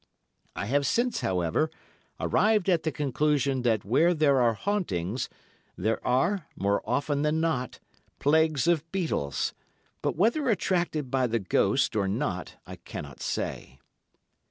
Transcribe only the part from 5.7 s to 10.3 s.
there are, more often than not, plagues of beetles, but